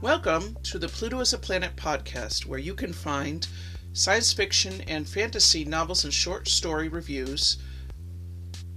[0.00, 3.44] Welcome to the Pluto is a Planet podcast, where you can find
[3.94, 7.58] science fiction and fantasy novels and short story reviews,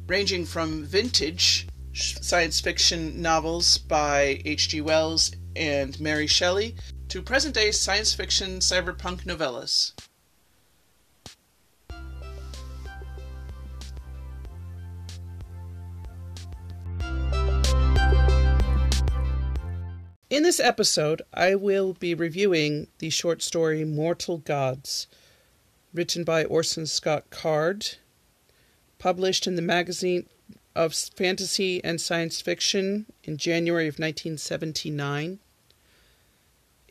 [0.07, 4.81] ranging from vintage science fiction novels by H.G.
[4.81, 6.75] Wells and Mary Shelley
[7.09, 9.91] to present day science fiction cyberpunk novellas.
[20.31, 25.07] In this episode, I will be reviewing the short story Mortal Gods,
[25.93, 27.97] written by Orson Scott Card,
[28.97, 30.27] published in the magazine
[30.73, 35.39] of fantasy and science fiction in January of 1979.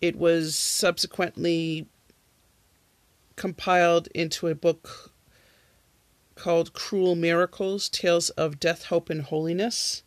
[0.02, 1.86] It was subsequently
[3.36, 5.12] compiled into a book
[6.34, 10.02] called Cruel Miracles Tales of Death, Hope, and Holiness,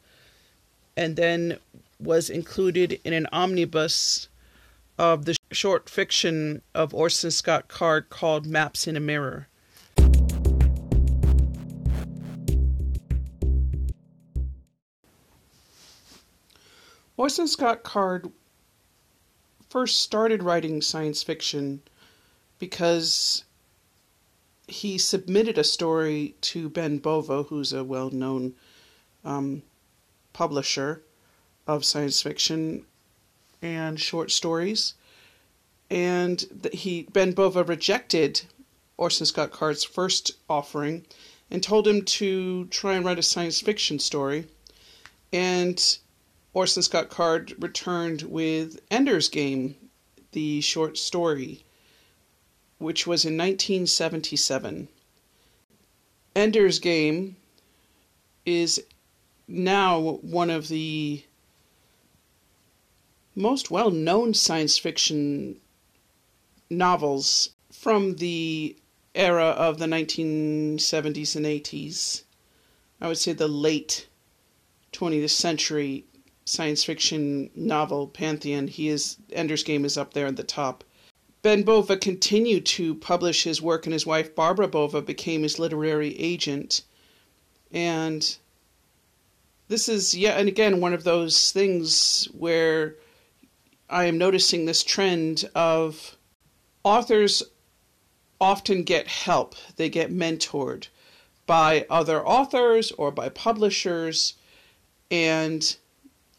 [0.95, 1.58] and then
[2.04, 4.28] was included in an omnibus
[4.98, 9.48] of the short fiction of Orson Scott Card called Maps in a Mirror.
[17.16, 18.31] Orson Scott Card
[19.70, 21.81] first started writing science fiction
[22.59, 23.44] because
[24.68, 28.54] he submitted a story to Ben Bova, who's a well known
[29.24, 29.62] um,
[30.34, 31.04] publisher
[31.67, 32.86] of science fiction
[33.61, 34.94] and short stories.
[35.89, 38.42] And he Ben Bova rejected
[38.97, 41.06] Orson Scott Card's first offering
[41.50, 44.47] and told him to try and write a science fiction story.
[45.31, 45.97] And
[46.53, 49.75] Orson Scott Card returned with Ender's Game,
[50.31, 51.64] the short story,
[52.78, 54.88] which was in 1977.
[56.35, 57.35] Ender's Game
[58.46, 58.84] is
[59.47, 61.23] now one of the
[63.36, 65.60] most well known science fiction
[66.70, 68.76] novels from the
[69.16, 72.24] era of the 1970s and 80s.
[73.02, 74.08] I would say the late
[74.94, 76.06] 20th century
[76.46, 80.84] science fiction novel pantheon, he is Ender's Game is up there at the top.
[81.42, 86.18] Ben Bova continued to publish his work, and his wife Barbara Bova became his literary
[86.18, 86.84] agent.
[87.72, 88.38] And
[89.68, 92.96] this is yet and again one of those things where
[93.94, 96.18] I am noticing this trend of
[96.84, 97.44] authors
[98.42, 100.88] often get help, they get mentored
[101.46, 104.34] by other authors or by publishers,
[105.12, 105.76] and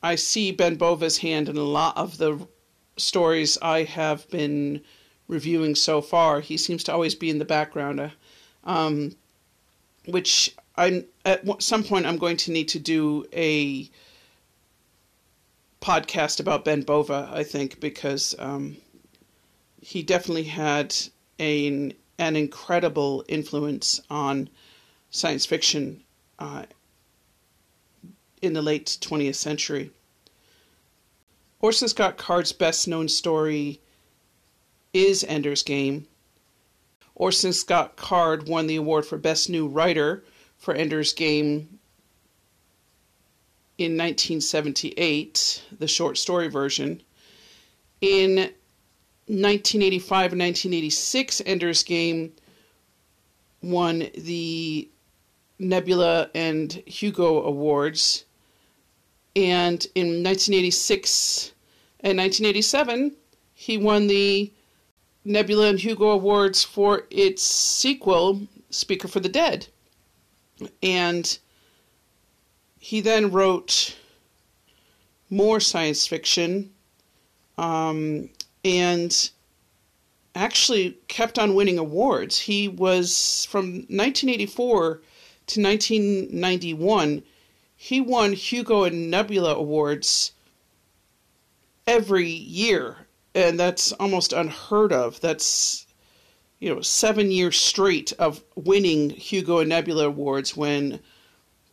[0.03, 2.49] I see Ben Bova's hand in a lot of the
[2.97, 4.83] stories I have been
[5.29, 6.41] reviewing so far.
[6.41, 8.11] He seems to always be in the background,
[8.65, 9.15] um,
[10.07, 13.89] which I at some point I'm going to need to do a
[15.85, 17.29] podcast about Ben Bova.
[17.31, 18.79] I think because um,
[19.83, 20.97] he definitely had
[21.39, 24.49] an an incredible influence on
[25.11, 26.03] science fiction
[26.39, 26.65] uh,
[28.41, 29.91] in the late 20th century.
[31.61, 33.81] Orson Scott Card's best known story
[34.93, 36.07] is Ender's Game.
[37.15, 40.25] Orson Scott Card won the award for Best New Writer
[40.57, 41.81] for Ender's Game
[43.77, 47.03] in 1978, the short story version.
[48.01, 48.37] In
[49.27, 52.33] 1985 and 1986, Ender's Game
[53.63, 54.89] won the
[55.59, 58.25] Nebula and Hugo Awards.
[59.35, 61.53] And in 1986
[62.01, 63.17] and 1987,
[63.55, 64.53] he won the
[65.25, 69.67] Nebula and Hugo Awards for its sequel, Speaker for the Dead.
[70.83, 71.39] And
[72.85, 73.97] he then wrote
[75.31, 76.71] more science fiction
[77.57, 78.29] um,
[78.63, 79.31] and
[80.35, 82.41] actually kept on winning awards.
[82.41, 85.01] He was from 1984
[85.47, 87.23] to 1991
[87.85, 90.33] he won Hugo and Nebula Awards
[91.87, 92.97] every year,
[93.35, 95.21] and that's almost unheard of.
[95.21, 95.87] That's
[96.61, 101.01] you know seven years straight of winning Hugo and Nebula Awards when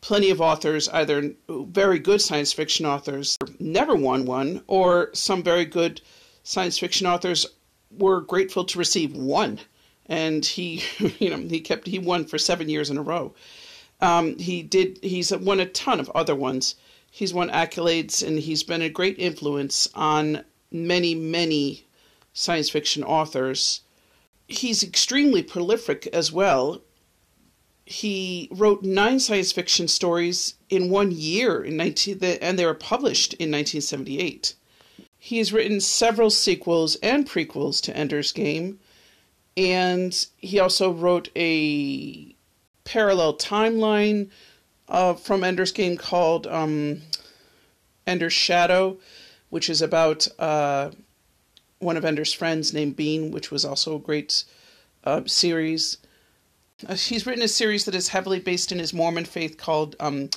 [0.01, 5.65] plenty of authors, either very good science fiction authors, never won one, or some very
[5.65, 6.01] good
[6.43, 7.45] science fiction authors
[7.97, 9.59] were grateful to receive one.
[10.07, 10.83] And he,
[11.19, 13.33] you know, he kept he won for seven years in a row.
[14.01, 14.99] Um, he did.
[15.03, 16.75] He's won a ton of other ones.
[17.11, 21.85] He's won accolades, and he's been a great influence on many, many
[22.33, 23.81] science fiction authors.
[24.47, 26.81] He's extremely prolific as well.
[27.91, 33.33] He wrote nine science fiction stories in one year in 19, and they were published
[33.33, 34.55] in 1978.
[35.19, 38.79] He has written several sequels and prequels to Ender's Game,
[39.57, 42.33] and he also wrote a
[42.85, 44.29] parallel timeline
[44.87, 47.01] uh, from Ender's Game called um,
[48.07, 48.99] Ender's Shadow,
[49.49, 50.91] which is about uh,
[51.79, 54.45] one of Ender's friends named Bean, which was also a great
[55.03, 55.97] uh, series.
[56.87, 60.29] Uh, he's written a series that is heavily based in his Mormon faith called um,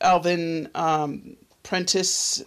[0.00, 2.42] Alvin um, Prentice.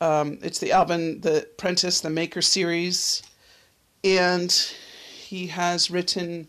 [0.00, 3.22] Um, it's the Alvin the Prentice the Maker series,
[4.02, 6.48] and he has written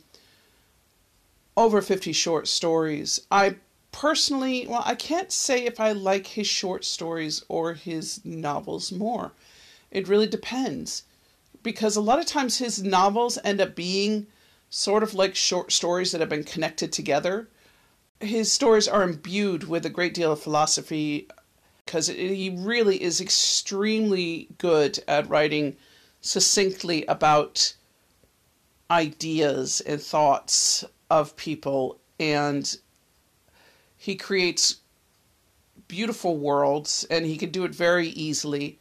[1.57, 3.19] over 50 short stories.
[3.29, 3.55] I
[3.91, 9.31] personally, well, I can't say if I like his short stories or his novels more.
[9.91, 11.03] It really depends.
[11.61, 14.27] Because a lot of times his novels end up being
[14.69, 17.47] sort of like short stories that have been connected together.
[18.19, 21.27] His stories are imbued with a great deal of philosophy
[21.85, 25.75] because he really is extremely good at writing
[26.21, 27.73] succinctly about
[28.91, 32.77] ideas and thoughts of people and
[33.97, 34.77] he creates
[35.87, 38.77] beautiful worlds and he can do it very easily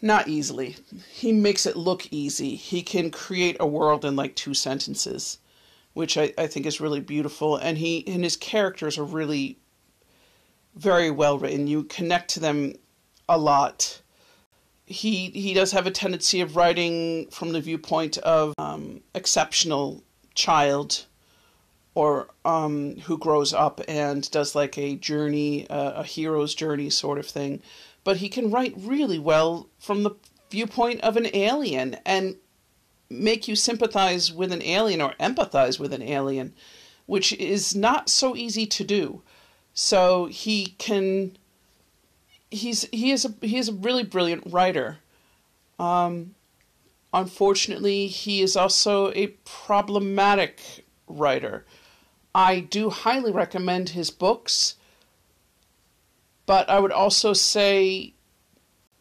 [0.00, 0.76] not easily.
[1.10, 2.54] He makes it look easy.
[2.54, 5.38] He can create a world in like two sentences
[5.98, 7.56] which I, I think is really beautiful.
[7.56, 9.58] And he and his characters are really
[10.76, 11.66] very well written.
[11.66, 12.74] You connect to them
[13.28, 14.00] a lot.
[14.86, 20.04] He he does have a tendency of writing from the viewpoint of um, exceptional
[20.36, 21.06] child
[21.96, 27.18] or um, who grows up and does like a journey, uh, a hero's journey sort
[27.18, 27.60] of thing.
[28.08, 30.12] But he can write really well from the
[30.50, 32.36] viewpoint of an alien and
[33.10, 36.54] make you sympathize with an alien or empathize with an alien,
[37.04, 39.20] which is not so easy to do.
[39.74, 41.36] So he can
[42.50, 45.00] he's he is a he is a really brilliant writer.
[45.78, 46.34] Um,
[47.12, 51.66] unfortunately, he is also a problematic writer.
[52.34, 54.76] I do highly recommend his books,
[56.48, 58.14] but I would also say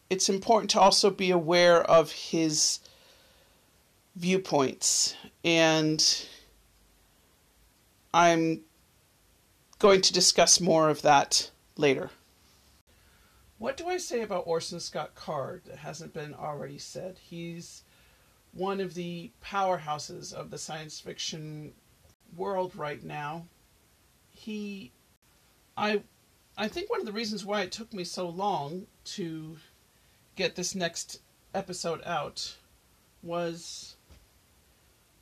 [0.09, 2.81] it's important to also be aware of his
[4.17, 5.15] viewpoints
[5.45, 6.27] and
[8.13, 8.63] I'm
[9.79, 12.09] going to discuss more of that later.
[13.59, 17.17] What do I say about Orson Scott Card that hasn't been already said?
[17.17, 17.83] He's
[18.51, 21.71] one of the powerhouses of the science fiction
[22.35, 23.45] world right now.
[24.31, 24.91] He
[25.77, 26.01] I
[26.59, 29.57] I think one of the reasons why it took me so long to
[30.36, 31.19] get this next
[31.54, 32.56] episode out
[33.21, 33.95] was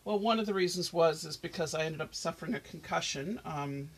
[0.05, 3.89] well one of the reasons was is because I ended up suffering a concussion um,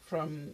[0.00, 0.52] from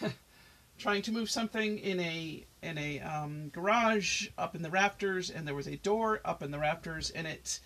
[0.78, 5.46] trying to move something in a in a um, garage up in the rafters, and
[5.46, 7.58] there was a door up in the rafters, and it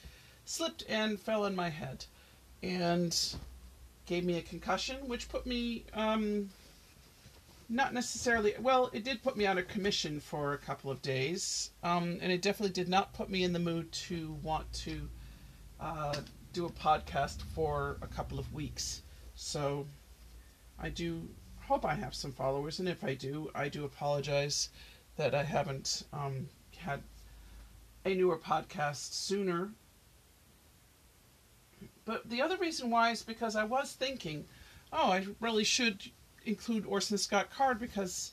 [0.47, 2.07] slipped and fell on my head,
[2.62, 3.35] and
[4.07, 6.51] gave me a concussion, which put me um,
[7.71, 8.91] not necessarily well.
[8.93, 12.43] It did put me on a commission for a couple of days, um, and it
[12.43, 15.09] definitely did not put me in the mood to want to
[15.79, 16.17] uh,
[16.53, 19.03] do a podcast for a couple of weeks.
[19.37, 19.87] So
[20.81, 21.29] I do
[21.61, 24.71] hope I have some followers, and if I do, I do apologize
[25.17, 27.00] that I haven't um, had
[28.05, 29.71] a newer podcast sooner.
[32.05, 34.47] But the other reason why is because I was thinking,
[34.93, 36.11] oh, I really should
[36.44, 38.32] include Orson Scott Card because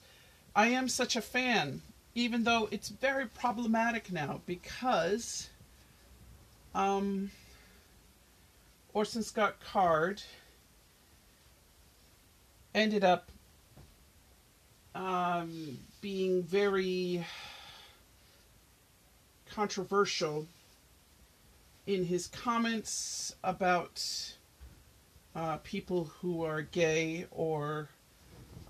[0.56, 1.82] I am such a fan,
[2.16, 5.50] even though it's very problematic now because
[6.74, 7.32] um,
[8.94, 10.22] Orson Scott Card
[12.74, 13.32] ended up
[14.96, 17.26] um, being very
[19.50, 20.48] controversial
[21.86, 24.04] in his comments about
[25.36, 27.90] uh, people who are gay or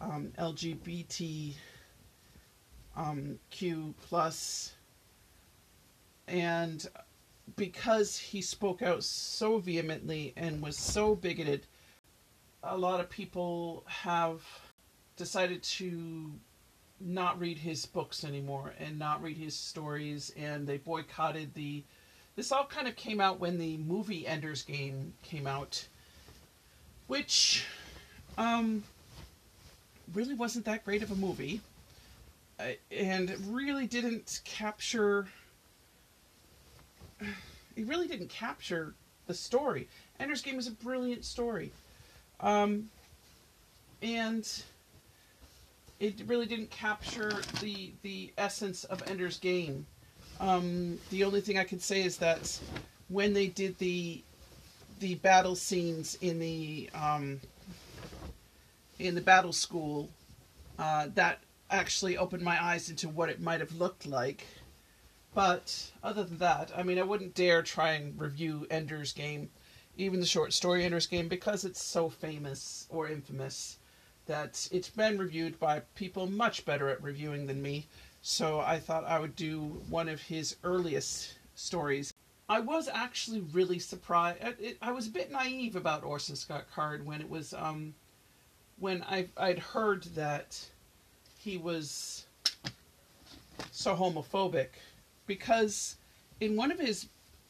[0.01, 1.53] um, LGBT
[2.95, 3.39] um,
[4.07, 4.73] plus,
[6.27, 6.87] and
[7.55, 11.65] because he spoke out so vehemently and was so bigoted
[12.63, 14.41] a lot of people have
[15.15, 16.31] decided to
[16.99, 21.83] not read his books anymore and not read his stories and they boycotted the
[22.35, 25.87] this all kind of came out when the movie Ender's Game came out
[27.07, 27.65] which
[28.37, 28.83] um
[30.13, 31.61] really wasn't that great of a movie
[32.59, 35.27] uh, and really didn't capture
[37.21, 38.93] it really didn't capture
[39.27, 39.87] the story
[40.19, 41.71] Ender's Game is a brilliant story
[42.39, 42.89] um,
[44.01, 44.63] and
[45.99, 49.85] it really didn't capture the the essence of Ender's Game.
[50.39, 52.59] Um, the only thing I can say is that
[53.09, 54.21] when they did the
[54.99, 57.39] the battle scenes in the um,
[58.99, 60.09] in the battle school,
[60.79, 61.39] uh, that
[61.69, 64.45] actually opened my eyes into what it might have looked like.
[65.33, 69.49] But other than that, I mean, I wouldn't dare try and review Ender's Game,
[69.97, 73.77] even the short story Ender's Game, because it's so famous or infamous
[74.25, 77.87] that it's been reviewed by people much better at reviewing than me.
[78.21, 82.13] So I thought I would do one of his earliest stories.
[82.49, 84.39] I was actually really surprised.
[84.81, 87.93] I, was a bit naive about Orson Scott Card when it was um,
[88.79, 90.59] when I I'd heard that
[91.37, 92.25] he was
[93.71, 94.69] so homophobic
[95.25, 95.97] because
[96.39, 97.07] in one of his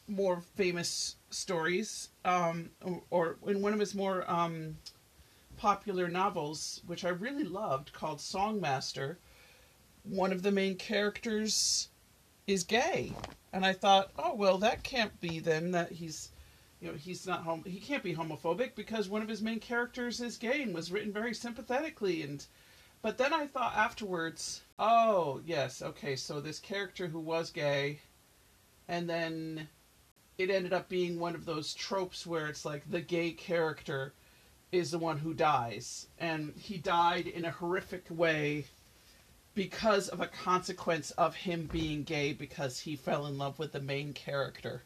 [0.08, 2.70] more famous stories, um,
[3.10, 4.76] or, or, in one of his more um,
[5.56, 9.16] popular novels, which I really loved, called Songmaster,
[10.04, 11.88] one of the main characters
[12.46, 13.12] is gay,
[13.52, 16.30] and I thought, oh well, that can't be then that he's,
[16.80, 17.64] you know, he's not home.
[17.66, 21.12] He can't be homophobic because one of his main characters is gay and was written
[21.12, 22.44] very sympathetically and.
[23.00, 28.00] But then I thought afterwards, oh yes, okay, so this character who was gay,
[28.88, 29.68] and then
[30.36, 34.14] it ended up being one of those tropes where it's like the gay character
[34.72, 38.64] is the one who dies, and he died in a horrific way
[39.54, 43.80] because of a consequence of him being gay because he fell in love with the
[43.80, 44.82] main character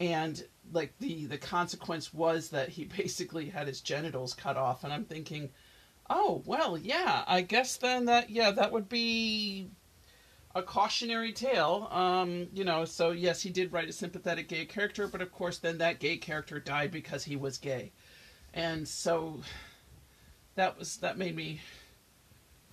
[0.00, 4.92] and like the the consequence was that he basically had his genitals cut off and
[4.92, 5.50] i'm thinking
[6.10, 9.68] oh well yeah i guess then that yeah that would be
[10.54, 15.08] a cautionary tale um you know so yes he did write a sympathetic gay character
[15.08, 17.90] but of course then that gay character died because he was gay
[18.52, 19.40] and so
[20.54, 21.60] that was that made me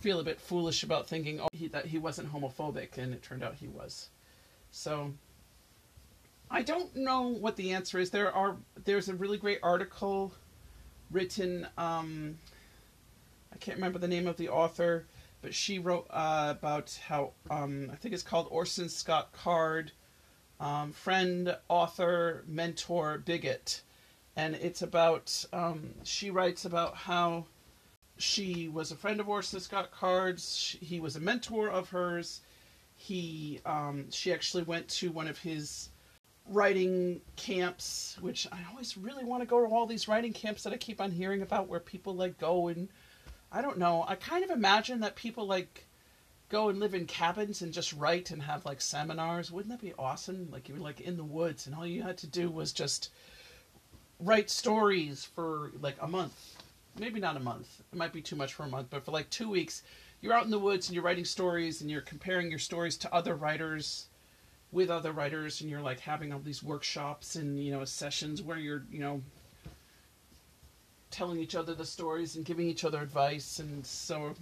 [0.01, 3.43] feel a bit foolish about thinking oh, he, that he wasn't homophobic, and it turned
[3.43, 4.09] out he was.
[4.71, 5.13] So
[6.53, 8.09] I don't know what the answer is.
[8.09, 10.33] There are there's a really great article
[11.09, 11.65] written.
[11.77, 12.39] Um,
[13.53, 15.05] I can't remember the name of the author,
[15.41, 19.93] but she wrote uh, about how um, I think it's called Orson Scott Card,
[20.59, 23.81] um, friend, author, mentor, bigot,
[24.35, 25.45] and it's about.
[25.53, 27.45] Um, she writes about how
[28.17, 30.75] she was a friend of Orson Scott Card's.
[30.81, 32.41] He was a mentor of hers.
[32.97, 35.89] He, um, she actually went to one of his
[36.47, 40.73] writing camps, which I always really want to go to all these writing camps that
[40.73, 42.89] I keep on hearing about, where people like go and
[43.51, 44.05] I don't know.
[44.07, 45.85] I kind of imagine that people like
[46.49, 49.51] go and live in cabins and just write and have like seminars.
[49.51, 50.49] Wouldn't that be awesome?
[50.51, 53.11] Like you were like in the woods and all you had to do was just
[54.19, 56.55] write stories for like a month
[56.99, 57.81] maybe not a month.
[57.91, 59.83] It might be too much for a month, but for like two weeks,
[60.21, 63.13] you're out in the woods and you're writing stories and you're comparing your stories to
[63.13, 64.07] other writers
[64.71, 68.57] with other writers and you're like having all these workshops and you know sessions where
[68.57, 69.21] you're you know
[71.09, 74.33] telling each other the stories and giving each other advice and so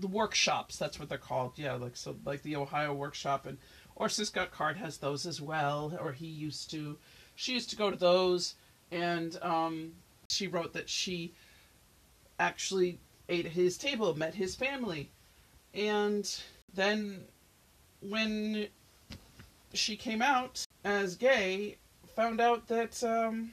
[0.00, 3.58] the workshops that's what they're called yeah like so like the ohio workshop and
[3.96, 6.98] Orson Scott Card has those as well or he used to
[7.36, 8.56] she used to go to those
[8.90, 9.92] and um,
[10.28, 11.32] she wrote that she
[12.38, 15.10] actually ate at his table, met his family.
[15.72, 16.30] And
[16.74, 17.24] then
[18.00, 18.68] when
[19.74, 21.76] she came out as gay,
[22.14, 23.52] found out that um,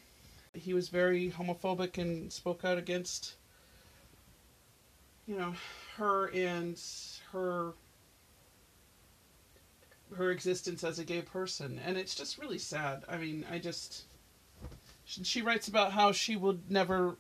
[0.54, 3.36] he was very homophobic and spoke out against,
[5.28, 5.54] you know,
[5.98, 6.80] her and
[7.32, 7.74] her
[10.16, 14.04] her existence as a gay person and it's just really sad i mean i just
[15.06, 17.16] she writes about how she would never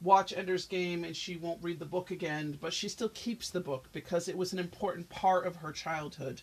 [0.00, 3.60] watch Ender's Game and she won't read the book again, but she still keeps the
[3.60, 6.42] book because it was an important part of her childhood.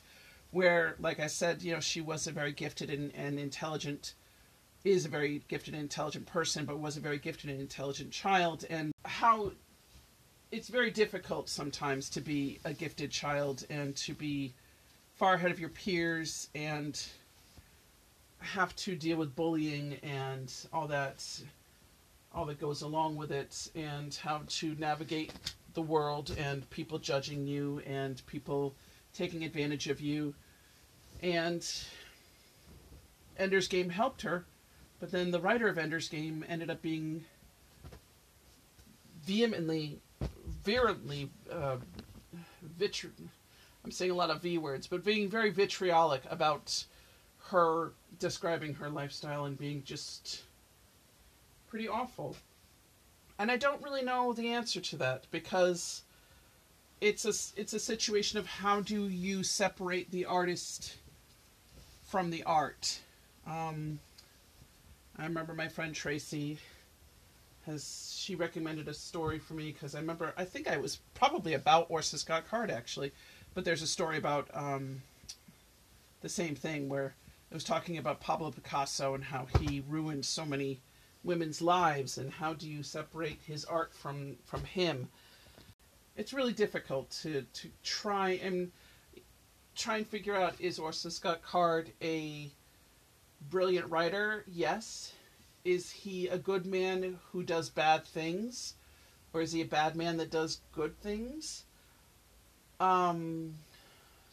[0.51, 4.13] Where, like I said, you know, she was a very gifted and, and intelligent,
[4.84, 8.65] is a very gifted and intelligent person, but was a very gifted and intelligent child,
[8.70, 9.51] and how
[10.51, 14.53] it's very difficult sometimes to be a gifted child and to be
[15.15, 17.06] far ahead of your peers and
[18.39, 21.25] have to deal with bullying and all that
[22.34, 25.34] all that goes along with it and how to navigate
[25.74, 28.75] the world and people judging you and people
[29.13, 30.33] taking advantage of you.
[31.21, 31.65] And
[33.37, 34.45] Ender's Game helped her,
[34.99, 37.25] but then the writer of Ender's Game ended up being
[39.25, 39.99] vehemently,
[40.63, 41.77] virulently, uh,
[42.79, 43.11] vitri-
[43.83, 46.83] I'm saying a lot of V words, but being very vitriolic about
[47.47, 50.43] her describing her lifestyle and being just
[51.67, 52.35] pretty awful.
[53.37, 56.03] And I don't really know the answer to that because
[57.01, 60.98] it's a it's a situation of how do you separate the artist
[62.03, 63.00] from the art.
[63.48, 64.00] Um,
[65.18, 66.58] I remember my friend Tracy
[67.65, 71.53] has she recommended a story for me because I remember I think I was probably
[71.53, 73.12] about Orson Scott Card actually,
[73.53, 75.01] but there's a story about um,
[76.22, 77.13] the same thing where
[77.50, 80.79] it was talking about Pablo Picasso and how he ruined so many
[81.24, 85.08] women's lives and how do you separate his art from from him
[86.19, 88.71] it's really difficult to to try and
[89.73, 92.51] try and figure out is Orson Scott Card a
[93.49, 94.43] brilliant writer?
[94.45, 95.13] Yes.
[95.63, 98.73] Is he a good man who does bad things?
[99.33, 101.63] Or is he a bad man that does good things?
[102.81, 103.53] Um,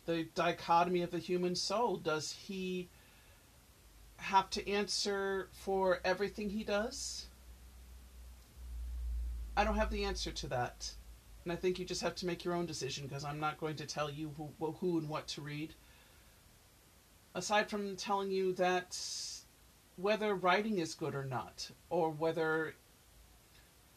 [0.07, 1.99] the dichotomy of the human soul.
[1.99, 2.89] Does he
[4.17, 7.27] have to answer for everything he does?
[9.57, 10.93] I don't have the answer to that.
[11.47, 13.77] And I think you just have to make your own decision because I'm not going
[13.77, 15.75] to tell you who, who and what to read.
[17.37, 18.99] Aside from telling you that
[19.95, 22.75] whether writing is good or not, or whether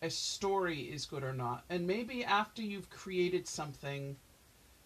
[0.03, 4.15] a story is good or not, and maybe after you've created something,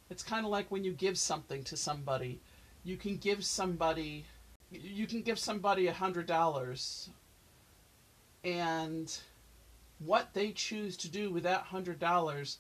[0.09, 2.39] it's kind of like when you give something to somebody.
[2.85, 4.23] You can give somebody,
[4.71, 7.09] you can give somebody a hundred dollars,
[8.45, 9.13] and
[9.99, 12.59] what they choose to do with that hundred dollars,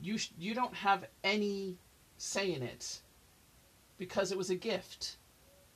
[0.00, 1.78] you sh- you don't have any
[2.18, 3.00] say in it
[3.98, 5.16] because it was a gift,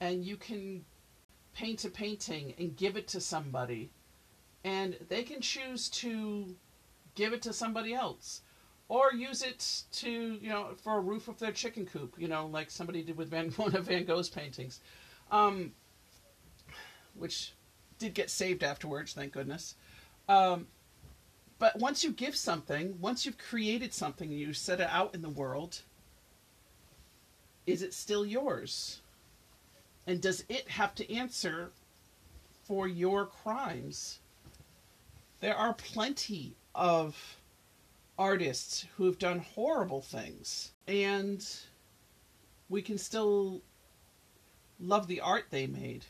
[0.00, 0.84] and you can
[1.54, 3.90] paint a painting and give it to somebody,
[4.64, 6.54] and they can choose to
[7.14, 8.42] give it to somebody else
[8.90, 12.46] or use it to you know for a roof of their chicken coop you know
[12.46, 14.80] like somebody did with van, one of van gogh's paintings
[15.30, 15.73] um,
[17.14, 17.54] which
[17.99, 19.75] did get saved afterwards thank goodness
[20.30, 20.69] um,
[21.58, 25.28] but once you give something, once you've created something you set it out in the
[25.28, 25.80] world,
[27.66, 29.00] is it still yours?
[30.06, 31.73] And does it have to answer
[32.62, 34.21] for your crimes?
[35.40, 37.36] There are plenty of
[38.16, 41.45] artists who have done horrible things, and
[42.69, 43.62] we can still
[44.78, 46.04] love the art they made.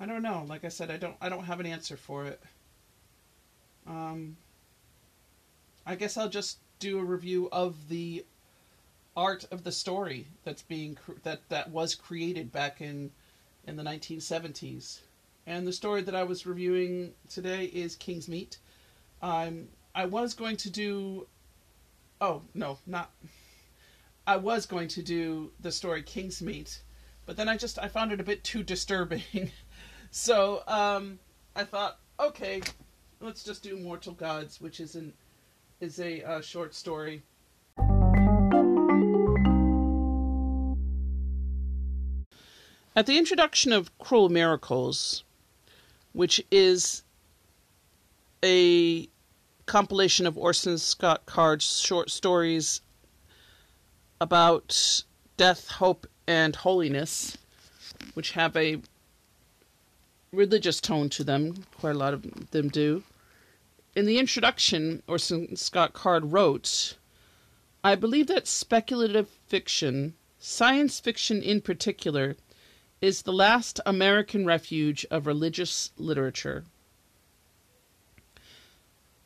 [0.00, 0.46] I don't know.
[0.48, 2.40] Like I said, I don't I don't have an answer for it.
[3.86, 4.36] Um,
[5.86, 8.24] I guess I'll just do a review of the
[9.16, 13.10] art of the story that's being that that was created back in
[13.66, 15.00] in the 1970s.
[15.46, 18.58] And the story that I was reviewing today is King's Meat.
[19.22, 21.26] Um, I was going to do,
[22.20, 23.10] oh no, not.
[24.26, 26.80] I was going to do the story King's Meat,
[27.26, 29.22] but then I just I found it a bit too disturbing.
[30.10, 31.18] so um,
[31.54, 32.62] I thought, okay,
[33.24, 35.12] let's just do Mortal Gods, which is an
[35.80, 37.22] is a uh, short story.
[42.94, 45.24] At the introduction of Cruel Miracles,
[46.12, 47.02] which is
[48.44, 49.08] a
[49.66, 52.82] compilation of Orson Scott Card's short stories
[54.20, 55.02] about
[55.38, 57.38] death, hope, and holiness,
[58.12, 58.80] which have a
[60.30, 61.64] religious tone to them.
[61.78, 63.02] Quite a lot of them do
[63.94, 66.96] in the introduction, Orson Scott Card wrote,
[67.84, 72.36] I believe that speculative fiction, science fiction in particular,
[73.00, 76.64] is the last American refuge of religious literature.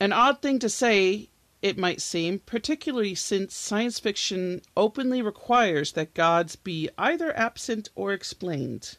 [0.00, 1.30] An odd thing to say,
[1.62, 8.12] it might seem, particularly since science fiction openly requires that gods be either absent or
[8.12, 8.98] explained.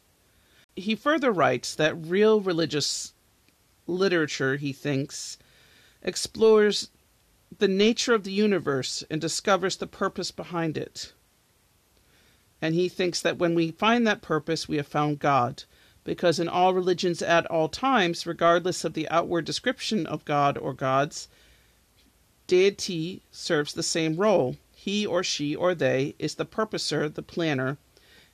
[0.76, 3.14] He further writes that real religious
[3.86, 5.38] literature, he thinks,
[6.02, 6.90] explores
[7.58, 11.14] the nature of the universe and discovers the purpose behind it.
[12.62, 15.64] And he thinks that when we find that purpose, we have found God,
[16.04, 20.74] because in all religions at all times, regardless of the outward description of God or
[20.74, 21.28] gods,
[22.48, 24.58] deity serves the same role.
[24.74, 27.78] He or she or they is the purposer, the planner,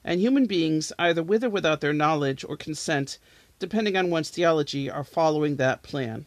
[0.04, 3.17] and human beings, either with or without their knowledge or consent,
[3.58, 6.25] depending on one's theology, are following that plan.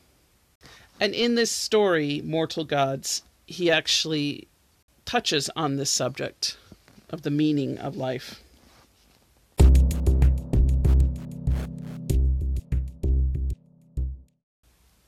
[1.00, 4.48] And in this story, Mortal Gods, he actually
[5.04, 6.56] touches on this subject
[7.10, 8.42] of the meaning of life.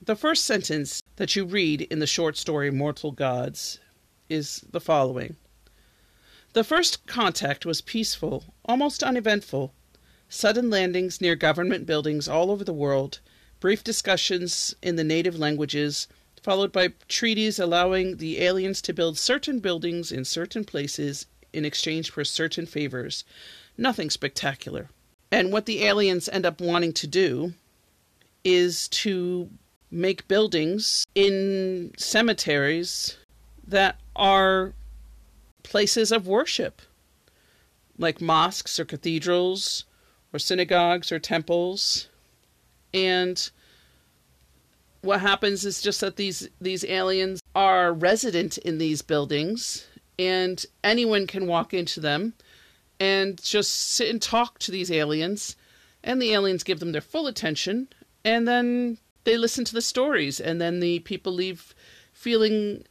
[0.02, 3.80] The first sentence that you read in the short story Mortal Gods
[4.28, 5.36] is the following
[6.52, 9.74] The first contact was peaceful, almost uneventful.
[10.28, 13.18] Sudden landings near government buildings all over the world
[13.60, 16.08] brief discussions in the native languages,
[16.42, 22.10] followed by treaties allowing the aliens to build certain buildings in certain places in exchange
[22.10, 23.24] for certain favors.
[23.76, 24.88] Nothing spectacular.
[25.30, 27.54] And what the aliens end up wanting to do
[28.42, 29.50] is to
[29.90, 33.16] make buildings in cemeteries
[33.66, 34.72] that are
[35.62, 36.82] places of worship,
[37.98, 39.84] like mosques or cathedrals
[40.32, 42.08] or synagogues or temples.
[42.92, 43.50] And
[45.02, 49.86] what happens is just that these these aliens are resident in these buildings
[50.18, 52.34] and anyone can walk into them
[52.98, 55.56] and just sit and talk to these aliens
[56.04, 57.88] and the aliens give them their full attention
[58.24, 61.74] and then they listen to the stories and then the people leave
[62.12, 62.84] feeling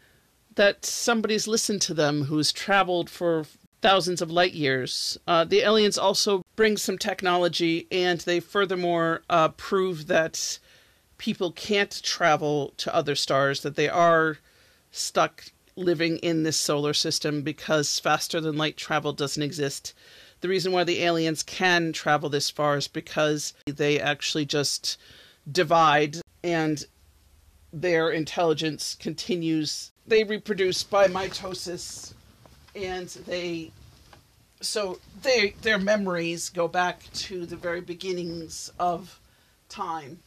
[0.56, 3.46] that somebody's listened to them who's traveled for
[3.82, 5.18] thousands of light years.
[5.28, 10.60] Uh, the aliens also bring some technology, and they furthermore uh, prove that
[11.18, 14.40] people can't travel to other stars, that they are
[14.92, 15.46] stuck
[15.78, 19.94] living in this solar system because faster than light travel doesn't exist.
[20.42, 24.98] The reason why the aliens can travel this far is because they actually just
[25.50, 26.86] divide and
[27.72, 29.92] their intelligence continues.
[30.06, 32.14] They reproduce by mitosis
[32.76, 33.72] and they
[34.62, 39.20] so they their memories go back to the very beginnings of
[39.70, 40.20] time.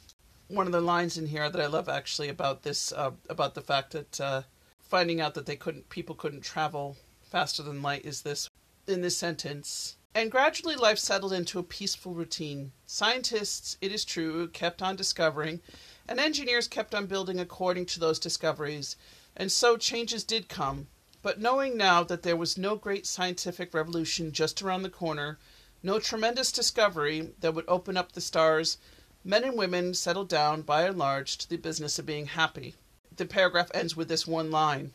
[0.49, 3.61] One of the lines in here that I love actually about this uh, about the
[3.61, 4.43] fact that uh,
[4.81, 8.49] finding out that they couldn't people couldn't travel faster than light is this
[8.87, 9.97] in this sentence.
[10.15, 12.73] And gradually life settled into a peaceful routine.
[12.85, 15.61] Scientists, it is true, kept on discovering,
[16.07, 18.97] and engineers kept on building according to those discoveries,
[19.35, 20.89] and so changes did come.
[21.23, 25.39] But knowing now that there was no great scientific revolution just around the corner,
[25.81, 28.77] no tremendous discovery that would open up the stars,
[29.23, 32.75] men and women settled down by and large to the business of being happy.
[33.15, 34.93] The paragraph ends with this one line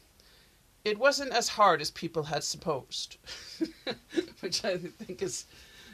[0.84, 3.16] It wasn't as hard as people had supposed.
[4.42, 5.46] Which I think is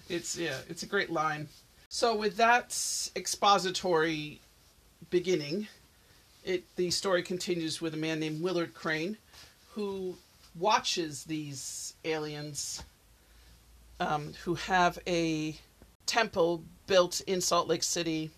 [0.09, 1.47] it's yeah, it's a great line.
[1.89, 2.75] So with that
[3.15, 4.41] expository
[5.11, 5.67] beginning,
[6.43, 9.17] it the story continues with a man named Willard Crane
[9.73, 10.15] who
[10.55, 12.83] watches these aliens
[13.99, 15.55] um, who have a
[16.05, 18.31] temple built in Salt Lake City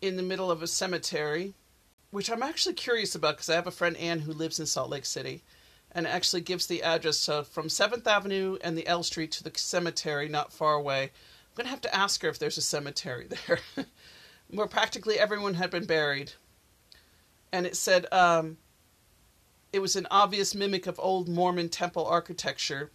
[0.00, 1.54] in the middle of a cemetery,
[2.10, 4.90] which I'm actually curious about because I have a friend Anne who lives in Salt
[4.90, 5.42] Lake City
[5.92, 9.52] and actually gives the address uh, from 7th Avenue and the L Street to the
[9.56, 11.04] cemetery not far away.
[11.04, 13.58] I'm going to have to ask her if there's a cemetery there
[14.50, 16.32] where practically everyone had been buried.
[17.52, 18.58] And it said, um,
[19.76, 22.90] it was an obvious mimic of old Mormon temple architecture,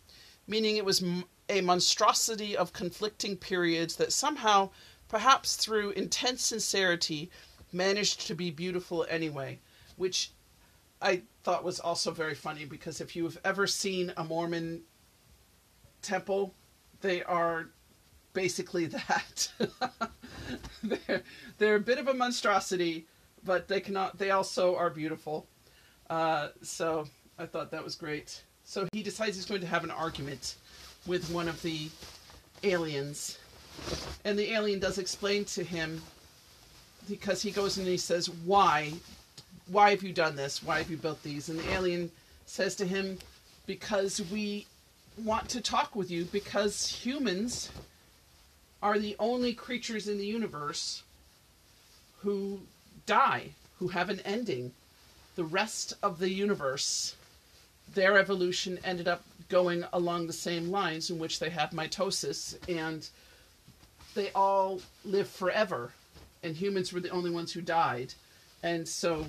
[0.47, 1.03] meaning it was
[1.47, 4.71] a monstrosity of conflicting periods that somehow,
[5.07, 7.29] perhaps through intense sincerity,
[7.71, 9.59] managed to be beautiful anyway,
[9.95, 10.31] which
[10.99, 14.81] I thought was also very funny because if you have ever seen a Mormon
[16.01, 16.55] temple,
[17.01, 17.69] they are
[18.33, 19.51] basically that.
[20.81, 21.21] they're,
[21.59, 23.05] they're a bit of a monstrosity,
[23.43, 24.17] but they cannot.
[24.17, 25.47] They also are beautiful.
[26.11, 27.07] Uh, so
[27.39, 28.43] I thought that was great.
[28.65, 30.55] So he decides he's going to have an argument
[31.07, 31.87] with one of the
[32.63, 33.39] aliens.
[34.25, 36.01] And the alien does explain to him
[37.09, 38.91] because he goes and he says, Why?
[39.67, 40.61] Why have you done this?
[40.61, 41.47] Why have you built these?
[41.47, 42.11] And the alien
[42.45, 43.17] says to him,
[43.65, 44.67] Because we
[45.23, 47.71] want to talk with you, because humans
[48.83, 51.03] are the only creatures in the universe
[52.19, 52.59] who
[53.05, 54.73] die, who have an ending
[55.41, 57.15] the rest of the universe,
[57.95, 63.09] their evolution ended up going along the same lines in which they have mitosis and
[64.13, 65.93] they all live forever
[66.43, 68.13] and humans were the only ones who died.
[68.61, 69.25] And so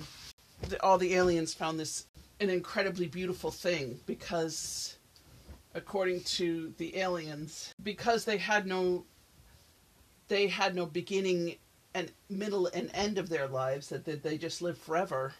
[0.69, 2.05] the, all the aliens found this
[2.39, 4.95] an incredibly beautiful thing because
[5.73, 9.03] according to the aliens because they had no
[10.27, 11.55] they had no beginning
[11.95, 15.33] and middle and end of their lives that they just lived forever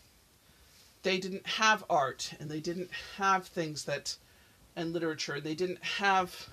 [1.03, 4.15] they didn't have art and they didn't have things that
[4.75, 6.49] and literature they didn't have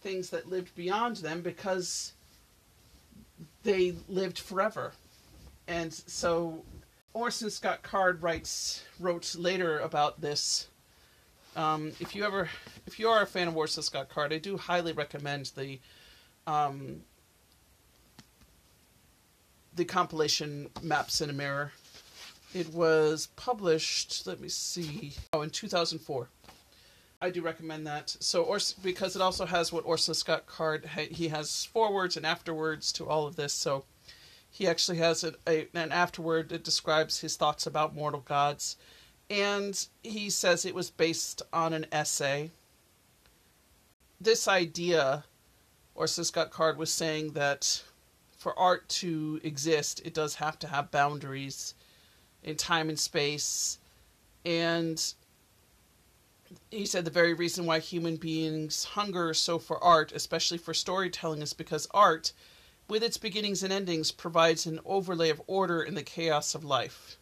[0.00, 2.12] things that lived beyond them because
[3.62, 4.92] they lived forever.
[5.66, 6.62] And so
[7.12, 10.68] orson scott card writes wrote later about this.
[11.56, 12.48] Um, if you ever
[12.86, 15.78] if you are a fan of orson scott card i do highly recommend the
[16.48, 17.02] um,
[19.76, 21.72] the compilation maps in a mirror
[22.54, 26.28] it was published, let me see, oh, in 2004.
[27.20, 28.16] I do recommend that.
[28.20, 32.92] So, Ors- because it also has what Orson Scott Card, he has forwards and afterwards
[32.92, 33.52] to all of this.
[33.52, 33.84] So,
[34.50, 38.76] he actually has a, a, an afterword that describes his thoughts about mortal gods.
[39.28, 42.52] And he says it was based on an essay.
[44.20, 45.24] This idea,
[45.96, 47.82] Orson Scott Card was saying that
[48.36, 51.74] for art to exist, it does have to have boundaries
[52.44, 53.78] in time and space.
[54.44, 55.02] And
[56.70, 61.42] he said the very reason why human beings hunger so for art, especially for storytelling,
[61.42, 62.32] is because art
[62.88, 67.16] with its beginnings and endings, provides an overlay of order in the chaos of life.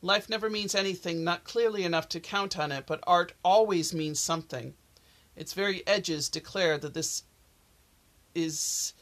[0.00, 4.18] Life never means anything, not clearly enough to count on it, but art always means
[4.18, 4.74] something.
[5.36, 7.24] Its very edges declare that this
[8.34, 8.94] is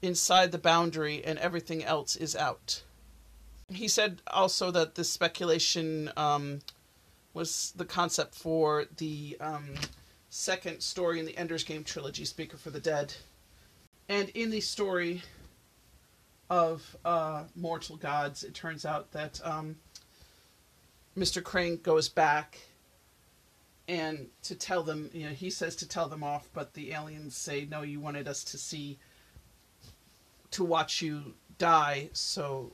[0.00, 2.82] inside the boundary and everything else is out.
[3.68, 6.60] He said also that this speculation um,
[7.34, 9.74] was the concept for the um,
[10.30, 13.14] second story in the Ender's Game trilogy, Speaker for the Dead.
[14.08, 15.22] And in the story
[16.48, 19.76] of uh, Mortal Gods, it turns out that um,
[21.18, 21.42] Mr.
[21.42, 22.58] Crane goes back
[23.88, 27.36] and to tell them, you know, he says to tell them off, but the aliens
[27.36, 28.98] say, no, you wanted us to see,
[30.52, 32.72] to watch you die, so.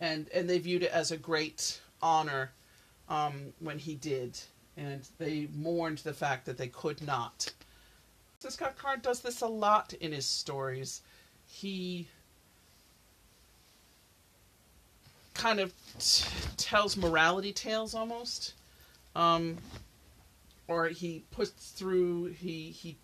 [0.00, 2.52] And, and they viewed it as a great honor
[3.08, 4.38] um, when he did,
[4.76, 7.52] and they mourned the fact that they could not.
[8.48, 11.02] Scott Card does this a lot in his stories.
[11.48, 12.06] He
[15.34, 16.24] kind of t-
[16.56, 18.54] tells morality tales almost,
[19.14, 19.56] um,
[20.68, 22.96] or he puts through he he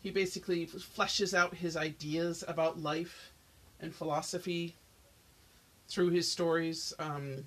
[0.00, 3.32] he basically fleshes out his ideas about life
[3.80, 4.76] and philosophy
[5.88, 6.92] through his stories.
[6.98, 7.44] Um,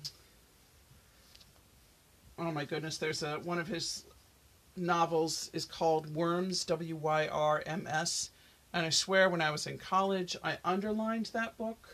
[2.38, 4.04] oh my goodness, there's a one of his
[4.76, 8.30] novels is called Wyrms, W Y R M S.
[8.72, 11.88] And I swear when I was in college, I underlined that book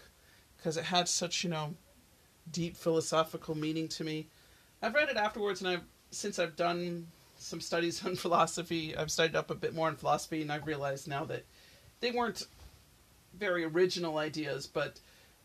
[0.56, 1.74] because it had such, you know,
[2.50, 4.26] deep philosophical meaning to me.
[4.82, 7.06] I've read it afterwards, and I've since I've done
[7.38, 11.08] some studies on philosophy, I've studied up a bit more on philosophy, and I've realized
[11.08, 11.44] now that
[12.00, 12.46] they weren't
[13.38, 15.00] very original ideas, but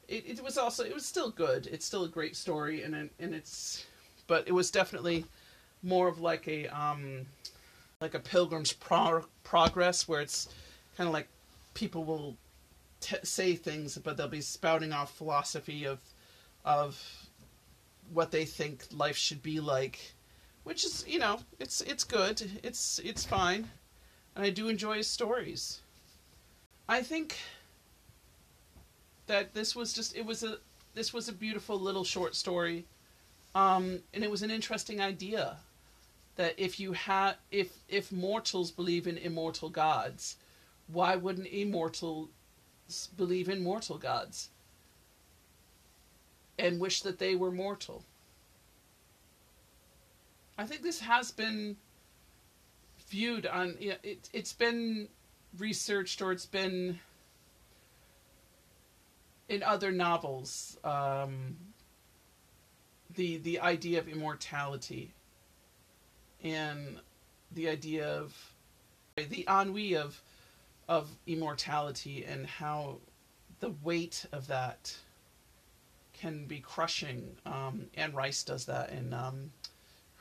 [0.09, 1.67] it, it was also it was still good.
[1.67, 3.85] It's still a great story, and and it's,
[4.27, 5.25] but it was definitely
[5.83, 7.25] more of like a um,
[8.01, 10.49] like a Pilgrim's pro- Progress, where it's
[10.97, 11.27] kind of like
[11.73, 12.35] people will
[12.99, 15.99] t- say things, but they'll be spouting off philosophy of
[16.65, 17.01] of
[18.11, 20.13] what they think life should be like,
[20.63, 23.69] which is you know it's it's good, it's it's fine,
[24.35, 25.81] and I do enjoy his stories.
[26.87, 27.37] I think
[29.29, 30.57] that this was just it was a
[30.95, 32.85] this was a beautiful little short story
[33.55, 35.57] um, and it was an interesting idea
[36.35, 40.37] that if you had if if mortals believe in immortal gods,
[40.87, 42.29] why wouldn't immortals
[43.17, 44.49] believe in mortal gods
[46.57, 48.03] and wish that they were mortal?
[50.57, 51.77] I think this has been
[53.09, 55.07] viewed on you know, it it's been
[55.57, 56.99] researched or it's been
[59.49, 61.57] in other novels um,
[63.15, 65.13] the the idea of immortality
[66.43, 66.97] and
[67.51, 68.53] the idea of
[69.15, 70.21] the ennui of
[70.88, 72.97] of immortality and how
[73.59, 74.95] the weight of that
[76.13, 77.38] can be crushing.
[77.45, 79.51] Um, Anne Rice does that in um,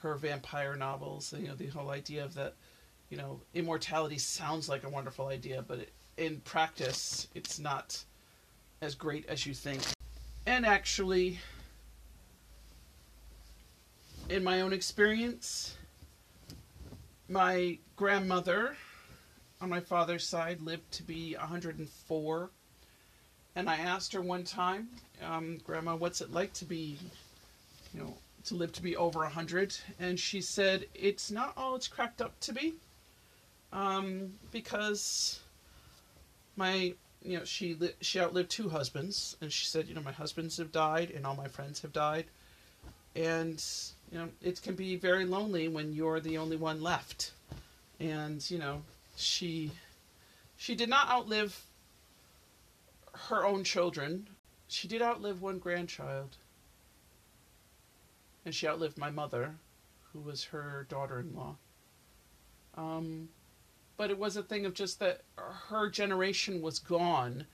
[0.03, 1.33] her vampire novels.
[1.37, 2.55] You know, the whole idea of that,
[3.09, 8.05] you know, immortality sounds like a wonderful idea, but it, in practice, it's not
[8.81, 9.83] as great as you think.
[10.47, 11.38] And actually,
[14.29, 15.77] in my own experience,
[17.29, 18.77] my grandmother
[19.61, 22.51] on my father's side lived to be 104.
[23.57, 24.88] And I asked her one time,
[25.23, 26.97] um, Grandma, what's it like to be,
[27.93, 28.14] you know,
[28.45, 29.77] to live to be over 100?
[29.99, 32.75] And she said, it's not all it's cracked up to be.
[33.73, 35.41] Um, because
[36.57, 39.37] my, you know, she, li- she outlived two husbands.
[39.41, 42.27] And she said, you know, my husbands have died and all my friends have died.
[43.17, 43.63] And
[44.11, 47.33] you know, it can be very lonely when you're the only one left.
[48.01, 48.83] And, you know,
[49.17, 49.73] she
[50.57, 51.65] she did not outlive
[53.29, 54.29] her own children.
[54.69, 56.37] She did outlive one grandchild.
[58.45, 59.57] And she outlived my mother,
[60.13, 61.57] who was her daughter-in-law.
[62.77, 63.29] Um,
[63.99, 65.21] but it was a thing of just that
[65.69, 67.45] her generation was gone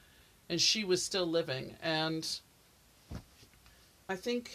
[0.48, 2.38] and she was still living and
[4.08, 4.52] I think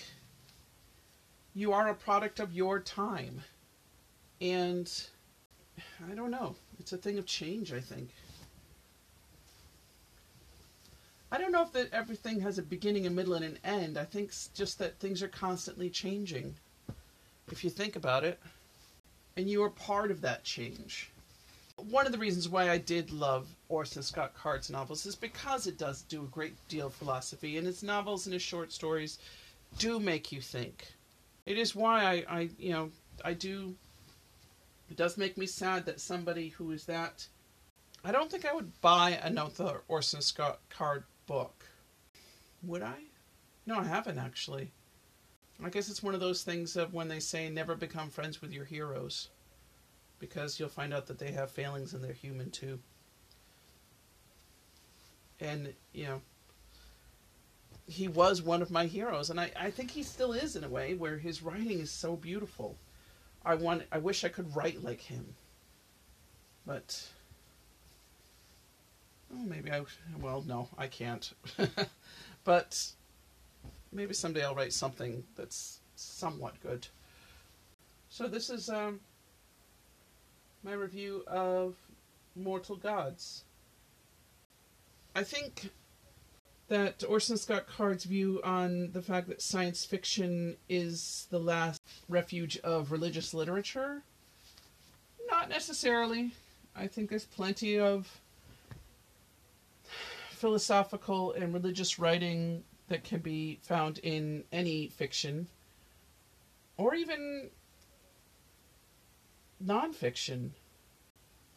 [1.55, 3.41] you are a product of your time.
[4.39, 4.89] And
[6.09, 6.55] I don't know.
[6.79, 8.09] It's a thing of change, I think.
[11.31, 13.97] I don't know if that everything has a beginning, a middle, and an end.
[13.97, 16.55] I think it's just that things are constantly changing.
[17.51, 18.39] If you think about it,
[19.35, 21.11] and you are part of that change.
[21.89, 25.79] One of the reasons why I did love Orson Scott Card's novels is because it
[25.79, 29.17] does do a great deal of philosophy, and his novels and his short stories
[29.79, 30.85] do make you think.
[31.47, 32.91] It is why I, I you know,
[33.25, 33.73] I do.
[34.91, 37.27] It does make me sad that somebody who is that.
[38.03, 41.65] I don't think I would buy another Orson Scott Card book.
[42.61, 42.99] Would I?
[43.65, 44.69] No, I haven't actually.
[45.63, 48.51] I guess it's one of those things of when they say never become friends with
[48.51, 49.29] your heroes
[50.19, 52.79] because you'll find out that they have failings and they're human too.
[55.39, 56.21] And, you know,
[57.89, 60.69] he was one of my heroes, and I, I think he still is in a
[60.69, 62.77] way where his writing is so beautiful.
[63.43, 65.33] I want I wish I could write like him.
[66.67, 67.03] But
[69.33, 69.81] oh, maybe I
[70.21, 71.33] well no, I can't.
[72.43, 72.91] but
[73.91, 76.87] maybe someday I'll write something that's somewhat good.
[78.09, 78.99] So this is um,
[80.63, 81.75] my review of
[82.35, 83.43] Mortal Gods.
[85.15, 85.69] I think
[86.67, 92.57] that Orson Scott Card's view on the fact that science fiction is the last refuge
[92.59, 94.03] of religious literature,
[95.29, 96.31] not necessarily.
[96.75, 98.21] I think there's plenty of
[100.29, 105.47] philosophical and religious writing that can be found in any fiction
[106.77, 107.49] or even
[109.63, 110.51] nonfiction.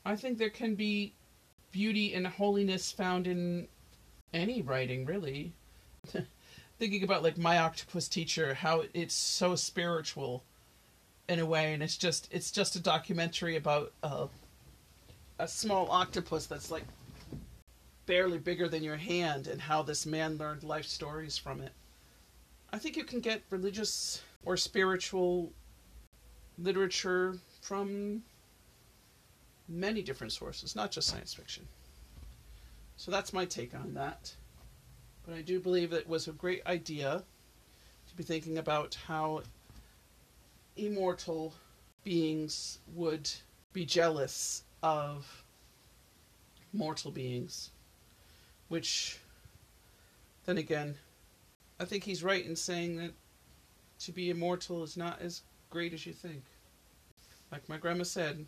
[0.05, 1.15] I think there can be
[1.71, 3.69] beauty and holiness found in
[4.33, 5.53] any writing really.
[6.79, 10.43] Thinking about like my octopus teacher, how it's so spiritual
[11.29, 14.27] in a way, and it's just it's just a documentary about a
[15.39, 16.85] a small octopus that's like
[18.07, 21.73] barely bigger than your hand, and how this man learned life stories from it.
[22.73, 25.53] I think you can get religious or spiritual
[26.59, 28.23] literature from
[29.69, 31.67] many different sources, not just science fiction.
[32.97, 34.35] So that's my take on that.
[35.25, 37.23] But I do believe it was a great idea
[38.09, 39.43] to be thinking about how
[40.77, 41.55] immortal
[42.05, 43.31] beings would
[43.73, 45.45] be jealous of
[46.73, 47.71] mortal beings.
[48.69, 49.19] Which,
[50.47, 50.97] then again,
[51.79, 53.13] I think he's right in saying that
[54.01, 56.43] to be immortal is not as great as you think.
[57.53, 58.47] Like my grandma said,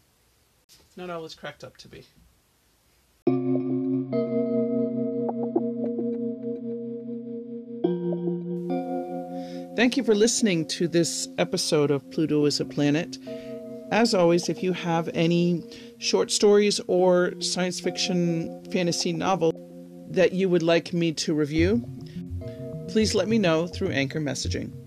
[0.67, 2.07] it's not all it's cracked up to be.
[9.77, 13.19] Thank you for listening to this episode of Pluto is a Planet.
[13.91, 15.63] As always, if you have any
[15.99, 19.53] short stories or science fiction fantasy novel
[20.13, 21.85] that you would like me to review,
[22.89, 24.84] please let me know through Anchor messaging.